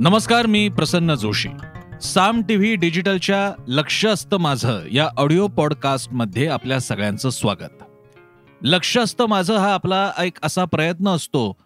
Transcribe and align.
नमस्कार 0.00 0.46
मी 0.46 0.68
प्रसन्न 0.68 1.14
जोशी. 1.14 1.48
साम 2.02 2.42
टीव्ही 2.42 2.74
डिजिटलच्या 2.74 3.62
लक्ष 3.68 4.06
असतं 4.06 4.36
माझं 4.36 4.80
या 4.92 5.08
ऑडिओ 5.16 5.46
पॉडकास्टमध्ये 5.46 6.46
आपल्या 6.46 6.80
सगळ्यांचं 6.80 7.30
स्वागत. 7.30 7.82
लक्ष 8.62 8.98
असतं 8.98 9.26
माझं 9.26 9.56
हा 9.56 9.74
आपला 9.74 10.12
एक 10.18 10.32
असा 10.42 10.64
प्रयत्न 10.64 11.08
असतो 11.08 11.56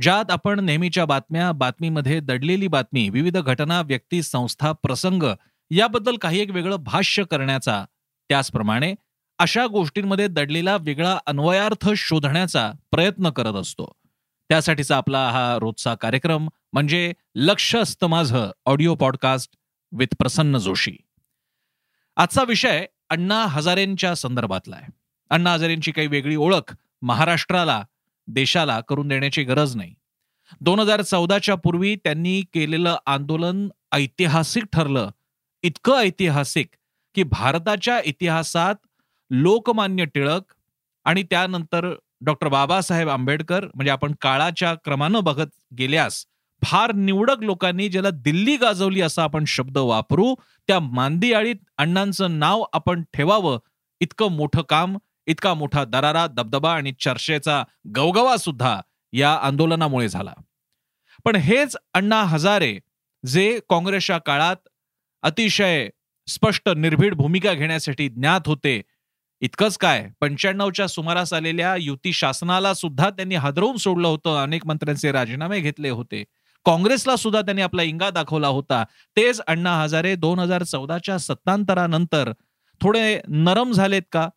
ज्यात 0.00 0.30
आपण 0.30 0.60
नेहमीच्या 0.60 1.04
बातम्या 1.04 1.52
बातमीमध्ये 1.52 2.20
दडलेली 2.20 2.68
बातमी 2.68 3.08
विविध 3.08 3.36
घटना 3.36 3.80
व्यक्ती 3.80 4.22
संस्था 4.22 4.72
प्रसंग 4.72 5.22
याबद्दल 5.70 6.16
काही 6.16 6.40
एक 6.40 6.50
वेगळं 6.50 6.76
भाष्य 6.76 7.24
करण्याचा 7.24 7.84
त्याचप्रमाणे 8.28 8.94
अशा 9.38 9.66
गोष्टींमध्ये 9.66 10.26
दडलेला 10.26 10.76
वेगळा 10.80 11.18
अन्वयार्थ 11.26 11.90
शोधण्याचा 11.96 12.72
प्रयत्न 12.90 13.30
करत 13.30 13.54
असतो. 13.54 13.97
त्यासाठीचा 14.48 14.96
आपला 14.96 15.30
हा 15.30 15.58
रोजचा 15.58 15.94
कार्यक्रम 15.94 16.48
म्हणजे 16.72 17.12
लक्ष 17.34 17.76
असतं 17.76 18.06
माझं 18.06 18.50
audio 18.66 18.94
podcast 18.94 19.56
with 19.92 20.06
Prasanna 20.18 20.58
Joshi. 20.58 20.96
आजचा 22.16 22.42
विषय 22.42 22.86
अण्णा 23.08 23.46
हजारेंच्या 23.46 24.14
संदर्भातला 24.14 24.76
आहे. 24.76 24.92
अण्णा 25.30 25.52
हजारेंची 25.52 25.92
काही 25.92 26.06
वेगळी 26.06 26.36
ओळख 26.36 26.76
महाराष्ट्राला 27.02 27.84
देशाला 28.26 28.80
करून 28.80 29.08
देण्याची 29.08 29.42
गरज 29.42 29.76
नाही. 29.76 29.94
दोन 30.60 30.80
हजार 30.80 31.02
चौदाच्या 31.02 31.54
पूर्वी 31.54 31.96
त्यांनी 31.96 32.40
केलेलं 32.40 32.96
आंदोलन 33.06 33.68
ऐतिहासिक 33.92 34.64
ठरलं. 34.72 35.10
इतकं 35.62 35.96
ऐतिहासिक 35.96 36.66
की 37.14 37.22
भारताच्या 37.22 38.00
इतिहासात 38.04 38.74
लोकमान्य 39.30 40.04
टिळक 40.04 40.54
आणि 41.04 41.22
त्यानंतर 41.22 41.94
डॉक्टर 42.20 42.48
बाबासाहेब 42.48 43.08
आंबेडकर 43.08 43.64
म्हणजे 43.64 43.90
आपण 43.90 44.14
काळाच्या 44.20 44.74
क्रमानं 44.74 45.24
बघत 45.24 45.46
गेल्यास 45.78 46.24
फार 46.62 46.92
निवडक 46.92 47.42
लोकांनी 47.42 47.88
ज्याला 47.88 48.10
दिल्ली 48.10 48.56
गाजवली 48.56 49.00
असा 49.00 49.22
आपण 49.22 49.44
शब्द 49.44 49.78
वापरू 49.78 50.34
त्या 50.66 50.80
मांदियाळीत 50.80 51.56
अण्णांचं 51.78 52.38
नाव 52.38 52.64
आपण 52.72 53.02
ठेवावं. 53.12 53.58
इतकं 54.00 54.32
मोठं 54.32 54.62
काम 54.62 54.98
इतका 55.26 55.54
मोठा 55.54 55.84
दरारा 55.84 56.26
दबदबा 56.26 56.74
आणि 56.74 56.92
चर्चेचा 57.00 57.64
गवगवा 57.96 58.36
सुद्धा 58.36 58.80
या 59.12 59.34
आंदोलनामुळे 59.34 60.08
झाला. 60.08 60.32
पण 61.24 61.36
हेच 61.36 61.76
अण्णा 61.94 62.22
हजारे 62.22 62.78
जे 63.26 63.60
काँग्रेसच्या 63.70 64.18
काळात 64.18 64.68
अतिशय 65.22 65.88
स्पष्ट 66.26 66.68
निर्भीड 66.68 67.14
भूमिका 67.14 67.52
घेण्यासाठी 67.52 68.08
ज्ञात 68.08 68.40
होते 68.46 68.82
इतकंच 69.40 69.78
काय 69.78 70.08
पंच्याण्णवच्या 70.20 70.86
सुमारास 70.86 71.32
आलेल्या 71.32 71.76
युती 71.76 72.12
शासनाला 72.12 72.74
सुद्धा 72.74 73.10
त्यांनी 73.10 73.34
हादरवून 73.34 73.76
सोडलं 73.76 74.08
होतं. 74.08 74.42
अनेक 74.42 74.66
मंत्र्यांचे 74.66 75.12
राजीनामे 75.12 75.60
घेतले 75.60 75.90
होते. 75.90 76.24
काँग्रेसला 76.64 77.16
सुद्धा 77.16 77.40
त्यांनी 77.40 77.62
आपला 77.62 77.82
इंगा 77.82 78.10
दाखवला 78.10 78.48
होता. 78.48 78.84
तेच 79.16 79.40
अण्णा 79.40 79.82
हजारे 79.82 80.14
दोन 80.14 80.38
हजार 80.38 80.62
चौदाच्या 80.62 81.18
सत्तांतरानंतर 81.18 82.32
थोडे 82.80 83.20
नरम 83.28 83.72
झालेत 83.72 84.02
का? 84.12 84.28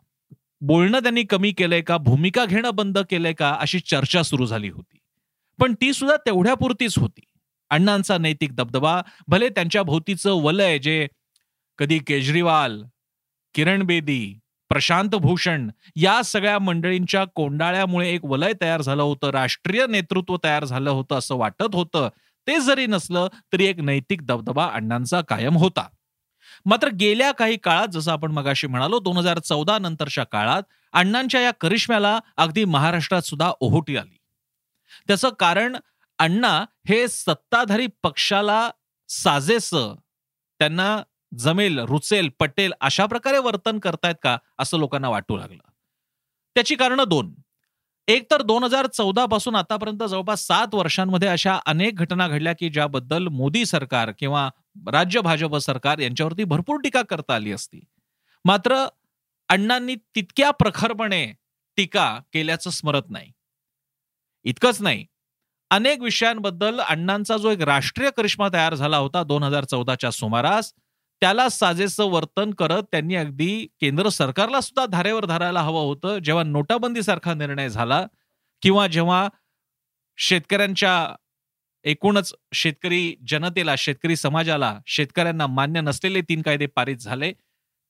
बोलणं 0.60 0.98
त्यांनी 0.98 1.22
कमी 1.22 1.52
केलंय 1.52 1.80
का? 1.80 1.96
भूमिका 1.96 2.44
घेणं 2.44 2.70
बंद 2.74 2.98
केलंय 2.98 3.32
का? 3.32 3.56
अशी 3.60 3.80
चर्चा 3.80 4.22
सुरू 4.22 4.46
झाली 4.46 4.68
होती. 4.68 4.98
पण 5.60 5.74
ती 5.74 5.92
सुद्धा 5.92 6.16
तेवढ्यापुरतीच 6.16 6.98
होती. 6.98 7.20
अण्णांचा 7.70 8.18
नैतिक 8.18 8.56
दबदबा 8.56 9.02
भले 9.28 9.48
त्यांच्या 9.48 9.82
भोवतीचं 9.82 10.32
वलय 10.32 10.78
जे 10.78 11.08
कधी 11.78 11.98
केजरीवाल 11.98 12.82
किरण 13.54 13.82
बेदी 13.82 14.38
प्रशांत 14.72 15.14
भूषण 15.14 15.70
या 15.96 16.22
सगळ्या 16.22 16.58
मंडळींच्या 16.58 17.24
कोंडाळ्यामुळे 17.24 18.08
एक 18.10 18.24
वलय 18.24 18.52
तयार 18.60 18.82
झालं 18.82 19.02
होतं 19.02 19.30
राष्ट्रीय 19.30 19.86
नेतृत्व 19.86 20.36
तयार 20.44 20.64
झालं 20.64 20.90
होतं 20.90 21.18
असं 21.18 21.34
वाटत 21.34 21.74
होतं. 21.74 22.08
ते 22.46 22.60
जरी 22.60 22.86
नसलं 22.86 23.28
तरी 23.52 23.66
एक 23.66 23.80
नैतिक 23.80 24.26
दबदबा 24.26 24.66
अण्णांचा 24.66 25.20
कायम 25.20 25.56
होता. 25.56 25.86
मात्र 26.66 26.88
गेल्या 26.88 27.32
काही 27.32 27.56
काळात 27.56 27.88
जसं 27.88 28.12
आपण 28.12 28.32
मगाशी 28.32 28.66
म्हणालो 28.66 28.98
दोन 28.98 29.16
हजार 29.16 29.38
चौदा 29.38 29.78
नंतरच्या 29.78 30.24
काळात 30.24 30.62
अण्णांच्या 30.92 31.40
या 31.40 31.50
करिश्म्याला 31.50 32.18
अगदी 32.36 32.64
महाराष्ट्रात 32.64 33.22
सुद्धा 33.22 33.52
ओहोटी 33.60 33.96
आली. 33.96 34.18
त्याचं 35.06 35.28
कारण 35.28 35.76
अण्णा 36.18 36.64
हे 36.88 37.08
सत्ताधारी 37.08 37.86
पक्षाला 38.02 38.70
साजेस 39.08 39.70
त्यांना 39.74 41.02
जमेल 41.38 41.78
रुचेल 41.78 42.28
पटेल 42.38 42.72
अशा 42.80 43.06
प्रकारे 43.06 43.38
वर्तन 43.38 43.78
करतायत 43.78 44.14
का 44.22 44.38
असं 44.58 44.78
लोकांना 44.78 45.08
वाटू 45.08 45.36
लागलं. 45.36 45.70
त्याची 46.54 46.74
कारणं 46.74 47.04
दोन. 47.08 47.34
एक 48.08 48.30
तर 48.30 48.42
दोन 48.42 48.64
हजार 48.64 48.86
चौदा 48.86 49.26
पासून 49.26 49.54
आतापर्यंत 49.54 50.02
जवळपास 50.10 50.46
सात 50.46 50.74
वर्षांमध्ये 50.74 51.28
अशा 51.28 51.58
अनेक 51.66 51.94
घटना 51.94 52.28
घडल्या 52.28 52.52
की 52.52 52.68
ज्याबद्दल 52.68 53.28
मोदी 53.28 53.66
सरकार 53.66 54.10
किंवा 54.18 54.50
राज्य 54.88 55.20
भाजप 55.20 55.56
सरकार 55.56 55.98
यांच्यावरती 55.98 56.44
भरपूर 56.44 56.80
टीका 56.80 57.02
करता 57.02 57.34
आली 57.34 57.52
असती. 57.52 57.80
मात्र 58.44 58.86
अण्णांनी 59.48 59.94
तितक्या 59.94 60.50
प्रखरपणे 60.50 61.32
टीका 61.76 62.20
केल्याचं 62.32 62.70
स्मरत 62.70 63.10
नाही. 63.10 63.32
इतकंच 64.44 64.82
नाही. 64.82 65.06
अनेक 65.70 66.00
विषयांबद्दल 66.00 66.80
अण्णांचा 66.80 67.36
जो 67.36 67.50
एक 67.50 67.60
राष्ट्रीय 67.60 68.10
करिश्मा 68.16 68.48
तयार 68.52 68.74
झाला 68.74 68.96
होता 68.96 69.22
दोन 69.22 69.42
हजार 69.42 69.64
चौदाच्या 69.64 70.10
सुमारास 70.10 70.72
त्याला 71.22 71.48
साजेसं 71.48 72.04
वर्तन 72.04 72.50
करत 72.50 72.82
त्यांनी 72.92 73.14
अगदी 73.14 73.66
केंद्र 73.80 74.08
सरकारला 74.08 74.60
सुद्धा 74.60 74.86
धारेवर 74.86 75.24
धरायला 75.24 75.60
हवं 75.60 75.80
होतं. 75.80 76.18
जेव्हा 76.18 76.42
नोटाबंदी 76.44 77.02
सारखा 77.02 77.34
निर्णय 77.34 77.68
झाला 77.68 78.06
किंवा 78.62 78.86
जेव्हा 78.86 79.28
शेतकऱ्यांच्या 80.18 80.94
एकूणच 81.84 82.32
शेतकरी 82.54 83.14
जनतेला 83.28 83.74
शेतकरी 83.78 84.16
समाजाला 84.16 84.78
शेतकऱ्यांना 84.86 85.46
मान्य 85.46 85.80
नसलेले 85.80 86.20
तीन 86.20 86.42
कायदे 86.42 86.66
पारित 86.66 86.96
झाले 86.96 87.32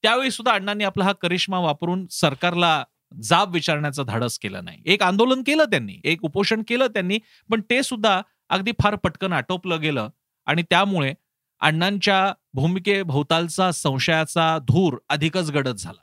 त्यावेळी 0.03 0.31
सुद्धा 0.31 0.53
अण्णांनी 0.53 0.83
आपला 0.83 1.03
हा 1.03 1.11
करिश्मा 1.11 1.59
वापरून 1.59 2.05
सरकारला 2.11 2.83
जाब 3.23 3.53
विचारण्याचं 3.53 4.05
धाडस 4.05 4.37
केलं 4.39 4.65
नाही. 4.65 4.81
एक 4.85 5.03
आंदोलन 5.03 5.41
केलं 5.41 5.63
त्यांनी 5.63 5.99
एक 6.03 6.23
उपोषण 6.23 6.61
केलं 6.67 6.87
त्यांनी 6.87 7.19
पण 7.51 7.61
ते 7.69 7.83
सुद्धा 7.83 8.21
अगदी 8.49 8.71
फार 8.81 8.95
पटकन 8.95 9.33
आटोपलं 9.33 9.81
गेलं 9.81 10.09
आणि 10.45 10.63
त्यामुळे 10.69 11.13
अण्णांच्या 11.63 12.33
भूमिके 12.53 13.03
भोवतालचा 13.03 13.71
संशयाचा 13.71 14.57
धूर 14.57 14.97
अधिकच 15.09 15.51
गडद 15.51 15.75
झाला. 15.75 16.01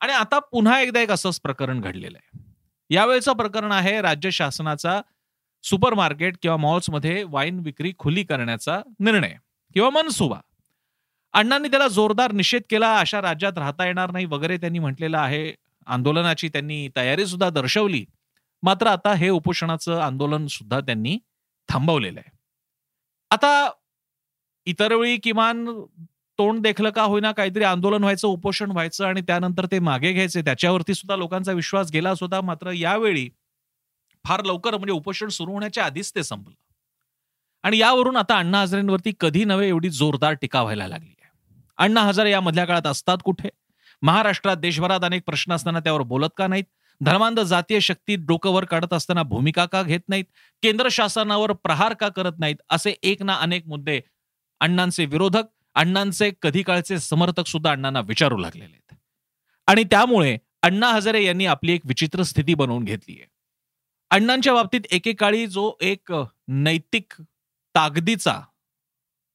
आणि 0.00 0.12
आता 0.12 0.38
पुन्हा 0.38 0.80
एकदा 0.80 1.00
एक 1.00 1.10
असंच 1.10 1.40
प्रकरण 1.40 1.80
घडलेलं 1.80 2.18
आहे. 2.18 2.44
यावेळेचं 2.90 3.32
प्रकरण 3.32 3.72
आहे 3.72 4.02
राज्य 4.02 4.30
शासनाचा 4.30 5.02
सुपर 5.62 5.94
मार्केट 5.94 6.36
किंवा 6.42 6.56
मॉल्समध्ये 6.56 7.24
वाईन 7.28 7.58
विक्री 7.58 7.92
खुली 7.98 8.24
करण्याचा 8.24 8.80
निर्णय 9.00 9.34
किंवा 9.74 9.90
मनसुबा. 9.90 10.40
अण्णांनी 11.32 11.68
त्याला 11.68 11.88
जोरदार 11.88 12.32
निषेध 12.32 12.62
केला 12.70 12.98
अशा 12.98 13.22
राज्यात 13.22 13.58
राहता 13.58 13.86
येणार 13.86 14.10
नाही 14.10 14.24
वगैरे 14.24 14.56
त्यांनी 14.56 14.78
म्हटलेलं 14.78 15.18
आहे. 15.18 15.54
आंदोलनाची 15.86 16.48
त्यांनी 16.48 16.88
तयारी 16.96 17.26
सुद्धा 17.26 17.50
दर्शवली. 17.50 18.06
मात्र 18.62 18.86
आता 18.86 19.14
हे 19.14 19.28
उपोषणाचं 19.28 20.00
आंदोलन 20.00 20.46
सुद्धा 20.46 20.80
त्यांनी 20.80 21.18
थांबवलेलं 21.68 22.20
आहे. 22.20 22.38
आता 23.30 23.70
इतर 24.68 24.94
वेळी 24.94 25.16
किमान 25.16 25.66
तोंड 26.38 26.62
देखलं 26.62 26.90
का 26.90 27.02
होईना 27.02 27.32
काहीतरी 27.32 27.64
आंदोलन 27.64 28.00
व्हायचं 28.00 28.28
उपोषण 28.28 28.70
व्हायचं 28.70 29.06
आणि 29.06 29.20
त्यानंतर 29.20 29.66
ते 29.66 29.78
मागे 29.78 30.12
घ्यायचे 30.12 30.42
त्याच्यावरती 30.42 30.94
सुद्धा 30.94 31.16
लोकांचा 31.16 31.52
विश्वास 31.52 31.90
गेलाच 31.92 32.18
होता 32.20 32.40
मात्र 32.40 32.70
यावेळी 32.70 33.28
फार 34.24 34.44
लवकर 34.44 34.76
म्हणजे 34.76 34.92
उपोषण 34.92 35.28
सुरू 35.28 35.52
होण्याच्या 35.52 35.84
आधीच 35.84 36.14
ते 36.14 36.22
संपलं. 36.22 36.54
आणि 37.62 37.78
यावरून 37.78 38.16
आता 38.16 38.38
अण्णा 38.38 38.60
हजारेंवरती 38.60 39.12
कधी 39.20 39.44
नव्हे 39.44 39.68
एवढी 39.68 39.90
जोरदार 39.90 40.32
टीका 40.32 40.62
व्हायला 40.62 40.88
लागली 40.88 41.14
आहे. 41.20 41.30
अण्णा 41.78 42.00
हजारे 42.00 42.30
या 42.30 42.40
मधल्या 42.40 42.64
काळात 42.64 42.86
असतात 42.86 43.18
कुठे? 43.24 43.48
महाराष्ट्रात 44.02 44.56
देशभरात 44.56 45.00
अनेक 45.04 45.22
प्रश्न 45.26 45.52
असताना 45.52 45.80
त्यावर 45.80 46.02
बोलत 46.02 46.28
का 46.36 46.46
नाहीत? 46.46 46.64
धर्मांध 47.00 47.40
जातीय 47.40 47.80
शक्ती 47.80 48.16
डोकं 48.16 48.50
वर 48.50 48.64
काढत 48.64 48.92
असताना 48.92 49.22
भूमिका 49.22 49.66
का 49.66 49.82
घेत 49.82 50.00
नाहीत? 50.08 50.24
केंद्र 50.62 50.88
शासनावर 50.90 51.52
प्रहार 51.52 51.94
का 51.94 52.08
करत 52.08 52.38
नाहीत? 52.38 52.56
असे 52.70 52.94
एक 53.02 53.22
ना 53.22 53.34
अनेक 53.34 53.66
मुद्दे 53.66 54.00
अण्णांचे 54.60 55.04
विरोधक 55.06 55.42
अण्णांचे 55.74 56.30
कधी 56.42 56.62
काळचे 56.62 56.98
समर्थक 56.98 57.46
सुद्धा 57.46 57.70
अण्णांना 57.70 58.00
विचारू 58.00 58.36
लागलेले 58.36 58.64
आहेत. 58.64 58.94
आणि 59.66 59.84
त्यामुळे 59.84 60.38
अण्णा 60.62 60.88
हजारे 60.88 61.24
यांनी 61.24 61.46
आपली 61.46 61.72
एक 61.72 61.80
विचित्र 61.84 62.22
स्थिती 62.22 62.54
बनवून 62.54 62.84
घेतली 62.84 63.12
आहे. 63.12 63.26
अण्णांच्या 64.10 64.54
बाबतीत 64.54 64.80
एकेकाळी 64.90 65.46
जो 65.46 65.72
एक 65.80 66.12
नैतिक 66.48 67.12
ताकदीचा 67.74 68.40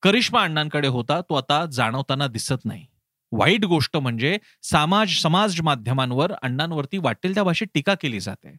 करिश्मा 0.01 0.43
अण्णांकडे 0.43 0.87
होता 0.87 1.21
तो 1.21 1.33
आता 1.33 1.65
जाणवताना 1.65 2.27
दिसत 2.27 2.65
नाही. 2.65 2.85
वाईट 3.31 3.65
गोष्ट 3.65 3.97
म्हणजे 3.97 4.37
समाज 4.61 5.13
समाज 5.13 5.61
माध्यमांवर 5.61 6.33
अण्णांवरती 6.41 6.97
वाटेल 6.97 7.33
त्या 7.33 7.43
भाषेत 7.43 7.67
टीका 7.73 7.93
केली 7.95 8.19
जाते. 8.19 8.55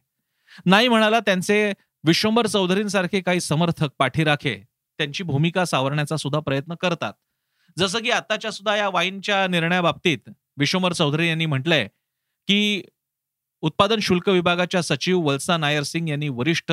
नाही 0.65 0.87
म्हणाला 0.87 1.19
त्यांचे 1.19 1.73
विश्वंभर 2.03 2.47
चौधरींसारखे 2.47 3.21
काही 3.21 3.39
समर्थक 3.39 3.89
पाठीराखे 3.99 4.63
त्यांची 4.97 5.23
भूमिका 5.23 5.65
सावरण्याचा 5.65 6.17
सुद्धा 6.17 6.39
प्रयत्न 6.39 6.75
करतात. 6.75 7.13
जसं 7.77 7.99
की 7.99 8.11
आताच्या 8.11 8.51
सुद्धा 8.51 8.75
या 8.75 8.89
वाईनच्या 8.89 9.47
निर्णयाबाबतीत 9.47 10.29
विश्वमर 10.57 10.93
चौधरी 10.93 11.27
यांनी 11.29 11.45
म्हटलंय 11.45 11.87
की 12.47 12.81
उत्पादन 13.61 13.99
शुल्क 14.01 14.29
विभागाच्या 14.29 14.81
सचिव 14.81 15.19
वल्सा 15.19 15.57
नायर 15.57 15.83
सिंग 15.83 16.09
यांनी 16.09 16.29
वरिष्ठ 16.29 16.71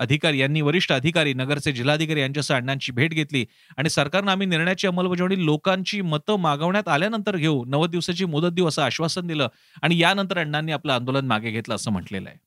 अधिकारी 0.00 0.38
यांनी 0.38 0.60
वरिष्ठ 0.60 0.92
अधिकारी 0.92 1.32
नगरचे 1.34 1.72
जिल्हाधिकारी 1.72 2.20
यांच्यासह 2.20 2.54
अण्णांची 2.54 2.92
भेट 2.92 3.10
घेतली 3.10 3.44
आणि 3.76 3.90
सरकारनं 3.90 4.30
आम्ही 4.30 4.46
निर्णयाची 4.46 4.86
अंमलबजावणी 4.86 5.44
लोकांची 5.44 6.00
मतं 6.00 6.36
मागवण्यात 6.36 6.88
आल्यानंतर 6.88 7.36
घेऊ 7.36 7.64
नव्वद 7.64 7.90
दिवसाची 7.90 8.24
मुदत 8.24 8.52
देऊ 8.52 8.68
असं 8.68 8.82
आश्वासन 8.82 9.26
दिलं 9.26 9.48
आणि 9.82 9.98
यानंतर 9.98 10.38
अण्णांनी 10.38 10.72
आपलं 10.72 10.92
आंदोलन 10.92 11.26
मागे 11.26 11.50
घेतलं 11.50 11.74
असं 11.74 11.90
म्हटलेलं 11.90 12.28
आहे. 12.28 12.38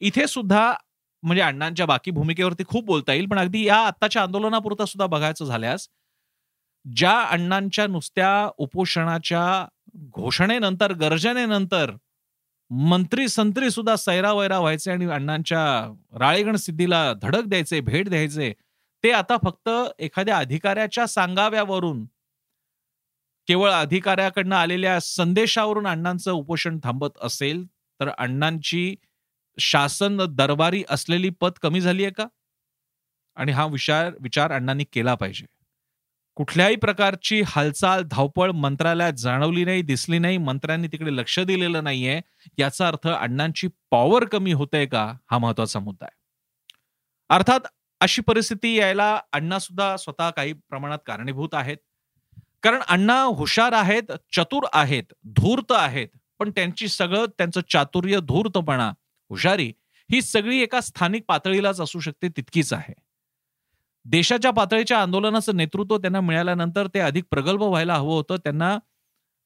इथे 0.00 0.26
सुद्धा 0.26 0.72
म्हणजे 1.26 1.42
अण्णांच्या 1.42 1.86
बाकी 1.86 2.10
भूमिकेवरती 2.10 2.64
खूप 2.66 2.84
बोलता 2.84 3.12
येईल 3.12 3.26
पण 3.26 3.38
अगदी 3.38 3.64
या 3.64 3.76
आत्ताच्या 3.76 4.22
आंदोलनापुरता 4.22 4.84
सुद्धा 4.84 5.06
बघायचं 5.06 5.44
झाल्यास 5.44 5.88
ज्या 6.84 7.20
अण्णांच्या 7.22 7.86
नुसत्या 7.86 8.28
उपोषणाच्या 8.58 9.66
घोषणेनंतर 10.14 10.92
गर्जनेनंतर 10.92 11.92
मंत्री 12.70 13.28
संत्री 13.28 13.70
सुद्धा 13.70 13.94
सैरावैरा 13.96 14.58
व्हायचे 14.58 14.90
आणि 14.90 15.06
अण्णांच्या 15.06 15.64
राळेगण 16.18 16.56
सिद्धीला 16.56 17.12
धडक 17.22 17.44
द्यायचे 17.44 17.80
भेट 17.80 18.08
द्यायचे 18.08 18.52
ते 19.04 19.10
आता 19.10 19.36
फक्त 19.44 19.70
एखाद्या 19.98 20.36
अधिकाऱ्याच्या 20.38 21.06
सांगाव्यावरून 21.06 22.04
केवळ 23.48 23.70
अधिकाऱ्याकडनं 23.70 24.56
आलेल्या 24.56 24.98
संदेशावरून 25.00 25.86
अण्णांचं 25.86 26.30
उपोषण 26.30 26.78
थांबत 26.84 27.18
असेल 27.22 27.64
तर 28.00 28.08
अण्णांची 28.08 28.94
शासन 29.58 30.20
दरबारी 30.30 30.82
असलेली 30.90 31.30
पद 31.30 31.52
कमी 31.62 31.80
झाली 31.80 32.04
आहे 32.04 32.12
का? 32.12 32.26
आणि 33.36 33.52
हा 33.52 33.66
विचार 33.66 34.12
विचार 34.20 34.52
अण्णांनी 34.52 34.84
केला 34.92 35.14
पाहिजे. 35.14 35.46
कुठल्याही 36.36 36.76
प्रकारची 36.76 37.42
हालचाल 37.46 38.02
धावपळ 38.02 38.50
मंत्रालयात 38.50 39.12
जाणवली 39.12 39.64
नाही 39.64 39.82
दिसली 39.82 40.18
नाही 40.18 40.38
मंत्र्यांनी 40.38 40.88
तिकडे 40.88 41.16
लक्ष 41.16 41.38
दिलेलं 41.40 41.84
नाहीये 41.84 42.20
याचा 42.58 42.88
अर्थ 42.88 43.08
अण्णांची 43.08 43.68
पॉवर 43.90 44.24
कमी 44.24 44.52
होते 44.52 44.86
का? 44.86 45.12
हा 45.30 45.38
महत्त्वाचा 45.38 45.78
मुद्दा 45.80 46.06
आहे. 46.06 46.16
अर्थात 47.30 47.60
अशी 48.00 48.22
परिस्थिती 48.22 48.74
यायला 48.74 49.20
अण्णा 49.32 49.58
सुद्धा 49.58 49.96
स्वतः 49.96 50.30
काही 50.30 50.52
प्रमाणात 50.52 50.98
कारणीभूत 51.06 51.54
आहेत. 51.54 51.76
कारण 52.62 52.80
अण्णा 52.88 53.22
हुशार 53.22 53.72
आहेत 53.72 54.12
चतुर 54.32 54.66
आहेत 54.72 55.12
धूर्त 55.24 55.72
आहेत 55.72 56.08
पण 56.38 56.50
त्यांची 56.50 56.88
सगळं 56.88 57.26
त्यांचं 57.38 57.60
चातुर्य 57.70 58.20
धूर्तपणा 58.20 58.92
हुशारी 59.30 59.72
ही 60.10 60.20
सगळी 60.22 60.60
एका 60.62 60.80
स्थानिक 60.80 61.24
पातळीलाच 61.28 61.80
असू 61.80 62.00
शकते 62.00 62.28
तितकीच 62.28 62.72
आहे. 62.72 62.92
देशाच्या 64.06 64.50
पातळीच्या 64.50 64.98
आंदोलनाचं 65.02 65.56
नेतृत्व 65.56 65.96
त्यांना 65.98 66.20
मिळाल्यानंतर 66.20 66.86
ते 66.94 66.98
अधिक 66.98 67.24
प्रगल्भ 67.30 67.62
व्हायला 67.62 67.94
हवं 67.94 68.14
होतं. 68.14 68.36
त्यांना 68.36 68.76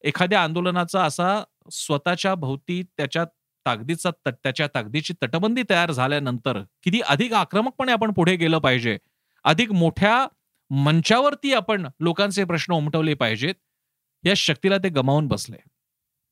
एखाद्या 0.05 0.43
आंदोलनाचा 0.43 1.05
असा 1.05 1.43
स्वतःच्या 1.73 2.35
भोवती 2.35 2.83
त्याच्या 2.97 3.25
ताकदीचा 3.67 4.11
त्याच्या 4.27 4.67
ताकदीची 4.75 5.15
तटबंदी 5.23 5.63
तयार 5.71 5.91
झाल्यानंतर 5.93 6.61
किती 6.83 7.01
अधिक 7.09 7.33
आक्रमकपणे 7.33 7.93
आपण 7.93 8.13
पुढे 8.13 8.37
गेलं 8.37 8.59
पाहिजे 8.59 8.97
अधिक 9.45 9.73
मोठ्या 9.73 10.27
मंचावरती 10.71 11.53
आपण 11.55 11.87
लोकांचे 12.01 12.45
प्रश्न 12.45 12.73
उमटवले 12.73 13.15
पाहिजेत 13.15 13.55
या 14.25 14.33
शक्तीला 14.37 14.79
ते 14.79 14.89
गमावून 14.89 15.27
बसले. 15.29 15.57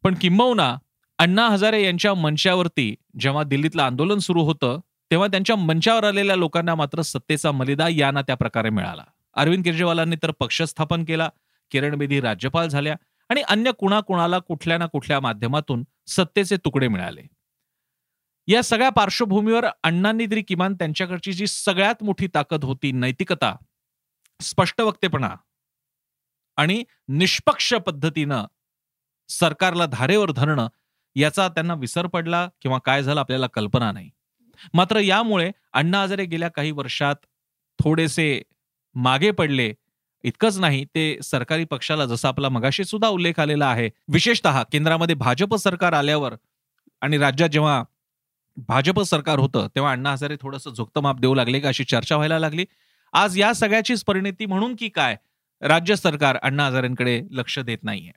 पण 0.04 0.14
किंबहुना 0.14 0.76
अण्णा 1.18 1.46
हजारे 1.48 1.82
यांच्या 1.84 2.12
मंचावरती 2.14 2.94
जेव्हा 3.20 3.42
दिल्लीतलं 3.42 3.82
आंदोलन 3.82 4.18
सुरू 4.18 4.42
होतं 4.42 4.78
तेव्हा 5.10 5.26
त्यांच्या 5.26 5.56
मंचावर 5.56 6.04
आलेल्या 6.04 6.36
लोकांना 6.36 6.74
मात्र 6.74 7.02
सत्तेचा 7.02 7.52
मलिदा 7.52 7.88
यांना 7.88 8.22
त्या 8.22 8.36
प्रकारे 8.36 8.70
मिळाला. 8.70 9.04
अरविंद 9.36 9.64
केजरीवालांनी 9.64 10.16
तर 10.22 10.30
पक्ष 10.40 10.62
स्थापन 10.62 11.04
केला 11.04 11.28
किरण 11.72 11.96
बेदी 11.98 12.20
राज्यपाल 12.20 12.68
झाल्या 12.68 12.94
आणि 13.30 13.42
अन्य 13.48 13.70
कुणाकुणाला 13.78 14.38
कुठल्या 14.38 14.78
ना 14.78 14.86
कुठल्या 14.86 15.20
माध्यमातून 15.20 15.82
सत्तेचे 16.06 16.56
तुकडे 16.56 16.88
मिळाले. 16.88 17.22
या 18.48 18.62
सगळ्या 18.62 18.90
पार्श्वभूमीवर 18.90 19.66
अण्णांनी 19.82 20.26
तरी 20.26 20.42
किमान 20.42 20.74
त्यांच्याकडची 20.74 21.32
जी 21.32 21.46
सगळ्यात 21.46 22.02
मोठी 22.02 22.26
ताकद 22.34 22.64
होती 22.64 22.92
नैतिकता 22.92 23.54
स्पष्ट 24.40 24.80
वक्तेपणा 24.80 25.34
आणि 26.58 26.82
निष्पक्ष 27.08 27.72
पद्धतीनं 27.86 28.44
सरकारला 29.30 29.86
धारेवर 29.86 30.30
धरणं 30.30 30.68
याचा 31.16 31.48
त्यांना 31.48 31.74
विसर 31.74 32.06
पडला 32.06 32.48
किंवा 32.62 32.78
काय 32.78 33.02
झालं 33.02 33.20
आपल्याला 33.20 33.46
कल्पना 33.46 33.92
नाही. 33.92 34.10
मात्र 34.74 35.00
यामुळे 35.00 35.50
अण्णा 35.72 36.02
हजारे 36.02 36.24
गेल्या 36.24 36.48
काही 36.48 36.70
वर्षात 36.70 37.16
थोडेसे 37.84 38.42
मागे 38.94 39.30
पडले. 39.30 39.74
इतकंच 40.24 40.58
नाही 40.58 40.84
ते 40.84 41.18
सरकारी 41.22 41.64
पक्षाला 41.64 42.06
जसा 42.06 42.28
आपला 42.28 42.48
मगाशी 42.48 42.84
सुद्धा 42.84 43.08
उल्लेख 43.08 43.40
आलेला 43.40 43.66
आहे. 43.66 43.90
विशेषतः 44.08 44.62
केंद्रामध्ये 44.62 45.14
भाजप 45.14 45.54
सरकार 45.54 45.92
आल्यावर 45.92 46.34
आणि 47.00 47.18
राज्यात 47.18 47.48
जेव्हा 47.48 47.84
भाजप 48.68 49.00
सरकार 49.00 49.38
होतं 49.38 49.68
तेव्हा 49.74 49.92
अण्णा 49.92 50.12
हजारे 50.12 50.36
थोडंसं 50.40 50.70
झुकतं 50.70 51.00
माप 51.00 51.20
देऊ 51.20 51.34
लागले 51.34 51.60
का 51.60 51.68
अशी 51.68 51.84
चर्चा 51.84 52.16
व्हायला 52.16 52.38
लागली. 52.38 52.64
आज 53.12 53.38
या 53.38 53.52
सगळ्याचीच 53.52 54.04
परिणिती 54.04 54.46
म्हणून 54.46 54.74
की 54.78 54.88
काय? 54.88 55.16
राज्य 55.62 55.96
सरकार 55.96 56.36
अण्णा 56.36 56.66
हजारेंकडे 56.66 57.22
लक्ष 57.30 57.58
देत 57.58 57.78
नाहीये. 57.82 58.12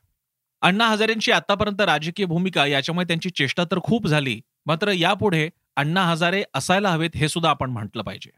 अण्णा 0.62 0.88
हजारेंची 0.88 1.32
आतापर्यंत 1.32 1.82
राजकीय 1.82 2.26
भूमिका 2.26 2.66
याच्यामुळे 2.66 3.08
त्यांची 3.08 3.30
चेष्टा 3.30 3.64
तर 3.64 3.80
खूप 3.84 4.08
झाली. 4.08 4.42
मात्र 4.66 4.92
यापुढे 4.92 5.50
अण्णा 5.76 6.04
हजारे 6.04 6.44
असायला 6.54 6.90
हवेत 6.90 7.10
हे 7.16 7.30
सुद्धा 7.30 7.50
आपण 7.50 7.70
म्हटलं 7.70 8.04
पाहिजे. 8.04 8.30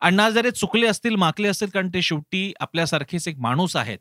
अण्णा 0.00 0.24
हजारे 0.24 0.50
चुकले 0.50 0.86
असतील 0.86 1.14
माकले 1.14 1.48
असतील 1.48 1.68
कारण 1.68 1.88
ते 1.88 2.02
शेवटी 2.02 2.52
आपल्यासारखेच 2.60 3.28
एक 3.28 3.38
माणूस 3.38 3.76
आहेत. 3.76 3.98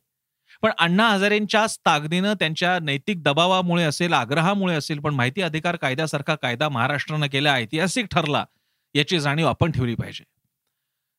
पण 0.62 0.72
अण्णा 0.80 1.10
हजारेंच्याच 1.10 1.80
ताकदीनं 1.86 2.34
त्यांच्या 2.34 2.80
नैतिक 2.80 3.24
दबावामुळे 3.24 3.84
असेल 3.84 4.14
आग्रहामुळे 4.14 4.76
असेल 4.76 5.00
पण 5.00 5.14
माहिती 5.14 5.42
अधिकार 5.42 5.76
कायद्यासारखा 5.76 6.36
कायदा 6.36 6.70
महाराष्ट्रानं 6.70 7.28
केला 7.28 7.54
ऐतिहासिक 7.54 8.06
ठरला 8.12 8.46
याची 8.96 9.20
जाणीव 9.20 9.48
आपण 9.48 9.72
ठेवली 9.72 9.96
पाहिजे. 9.96 10.24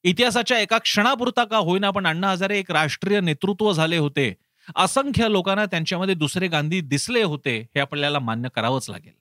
इतिहासाच्या 0.04 0.58
एका 0.58 0.78
क्षणापुरता 0.78 1.44
का 1.44 1.56
होईना 1.56 1.90
पण 1.90 2.06
अण्णा 2.06 2.30
हजारे 2.30 2.58
एक 2.58 2.70
राष्ट्रीय 2.70 3.20
नेतृत्व 3.20 3.72
झाले 3.72 3.96
होते. 3.96 4.34
असंख्य 4.76 5.28
लोकांना 5.28 5.66
त्यांच्यामध्ये 5.66 6.14
दुसरे 6.14 6.48
गांधी 6.48 6.80
दिसले 6.80 7.22
होते 7.22 7.58
हे 7.60 7.80
आपल्याला 7.80 8.18
मान्य 8.18 8.48
करावंच 8.48 8.90
लागेल. 8.90 9.12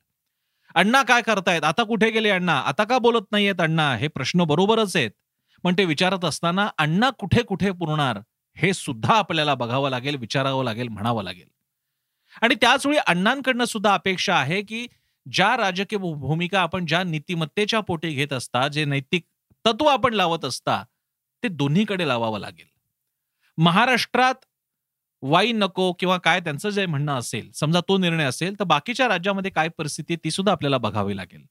अण्णा 0.76 1.04
काय 1.04 1.22
करतायत? 1.22 1.64
आता 1.64 1.84
कुठे 1.84 2.10
गेले 2.10 2.30
अण्णा? 2.30 2.60
आता 2.60 2.84
का 2.84 2.98
बोलत 2.98 3.32
नाहीयेत 3.32 3.56
अण्णा? 3.60 3.96
हे 3.96 4.08
प्रश्न 4.08 4.44
बरोबरच 4.44 4.96
आहेत. 4.96 5.12
पण 5.64 5.76
ते 5.78 5.86
विचारत 5.86 6.26
असताना 6.26 6.70
अण्णा 6.78 7.10
कुठे 7.10 7.44
कुठे 7.44 7.72
पुरणार 7.72 8.20
हे 8.58 8.74
सुद्धा 8.74 9.14
आपल्याला 9.14 9.56
बघावं 9.56 9.90
लागेल 9.90 10.16
विचारावं 10.16 10.64
लागेल 10.64 10.88
म्हणावं 10.88 11.24
लागेल. 11.24 11.48
आणि 12.42 12.56
त्याचवेळी 12.56 12.98
अण्णांकडनं 13.08 13.66
सुद्धा 13.66 13.94
अपेक्षा 13.94 14.36
आहे 14.36 14.62
की 14.62 14.88
ज्या 15.32 15.58
राजकीय 15.58 15.98
भूमिका 15.98 16.62
आपण 16.62 16.86
ज्या 16.86 17.04
नीतिमत्तेच्या 17.04 17.80
पोटी 17.80 18.10
घेत 18.10 18.34
असता 18.34 18.68
जे 18.68 18.86
नैतिक 18.86 19.24
तत्व 19.66 19.86
आपण 19.86 20.14
लावत 20.14 20.46
असता 20.46 20.86
ते 21.44 21.48
दोन्हीकडे 21.48 22.08
लावावं 22.08 22.40
लागेल. 22.40 22.66
महाराष्ट्रात 23.58 24.36
वाई 25.26 25.52
नको 25.52 25.94
किंवा 25.94 26.18
काय 26.18 26.40
त्यांचं 26.40 26.70
जे 26.70 26.86
म्हणणं 26.86 27.18
असेल 27.18 27.52
समजा 27.52 27.80
तो 27.88 27.98
निर्णय 27.98 28.24
असेल 28.24 28.60
तर 28.60 28.64
बाकीच्या 28.64 29.08
राज्यामध्ये 29.08 29.52
काय 29.52 29.68
परिस्थिती 29.68 30.16
ती 30.16 30.32
सुद्धा 30.32 30.52
आपल्याला 30.52 30.78
बघावी 30.78 31.18
लागेल. 31.18 31.44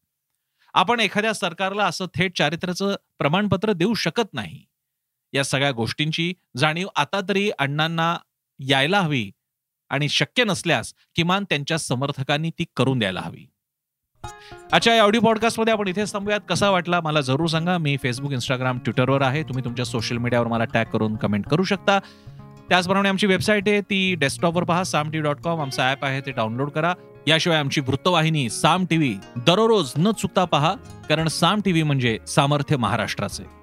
आपण 0.75 1.01
एखाद्या 1.01 1.33
सरकारला 1.33 1.85
असं 1.85 2.07
थेट 2.15 2.39
चारित्र्याचं 2.39 2.97
प्रमाणपत्र 3.19 3.73
देऊ 3.73 3.95
शकत 3.95 4.35
नाही. 4.35 4.61
या 5.33 5.45
सगळ्या 5.45 5.71
गोष्टींची 5.71 6.33
जाणीव 6.57 6.89
आता 6.97 7.21
तरी 7.29 7.51
अण्णांना 7.59 8.17
यायला 8.61 9.01
हवी 9.01 9.31
आणि 9.91 10.09
शक्य 10.09 10.45
नसल्यास 10.45 10.95
किमान 11.15 11.45
त्यांच्या 11.45 11.79
समर्थकांनी 11.79 12.51
ती 12.51 12.65
करून 12.77 12.99
द्यायला 12.99 13.21
हवी. 13.21 13.47
अच्छा 14.73 14.95
या 14.95 15.03
ऑडिओ 15.03 15.21
पॉडकास्टमध्ये 15.21 15.73
आपण 15.73 15.89
इथेच 15.89 16.13
थांबूयात. 16.13 16.41
कसा 16.49 16.71
वाटला 16.71 17.01
मला 17.01 17.21
जरूर 17.21 17.47
सांगा. 17.47 17.79
मी 17.79 17.97
फेसबुक 18.03 18.33
इंस्टाग्राम 18.33 18.79
ट्विटरवर 18.79 19.23
आहे. 19.23 19.43
तुम्ही 19.43 19.65
तुमच्या 19.65 19.85
सोशल 19.85 20.17
मीडियावर 20.17 20.47
मला 20.47 20.65
टॅग 20.65 20.85
करून 20.85 21.17
कमेंट 21.17 21.47
करू 21.47 21.65
शकता. 21.65 21.99
त्याचप्रमाणे 22.73 23.09
आमची 23.09 23.27
वेबसाईट 23.27 23.69
आहे 23.69 23.81
ती 23.81 24.15
डेस्कटॉपवर 24.15 24.65
पहा 24.65 24.85
साम 24.85 25.11
टी 25.11 25.21
डॉट 25.21 25.41
कॉम 25.45 25.61
आमचा 25.61 25.89
ॲप 25.91 26.05
आहे 26.05 26.21
ते 26.21 26.31
डाउनलोड 26.31 26.71
करा. 26.71 26.93
याशिवाय 27.27 27.59
आमची 27.59 27.81
वृत्तवाहिनी 27.81 28.49
साम 28.51 28.85
टीव्ही 28.91 29.15
दररोज 29.37 29.93
न 29.99 30.11
चुकता 30.11 30.45
पहा 30.45 30.75
कारण 31.09 31.29
साम 31.29 31.61
टीव्ही 31.65 31.83
म्हणजे 31.83 32.19
सामर्थ्य 32.27 32.77
महाराष्ट्राचे. 32.77 33.62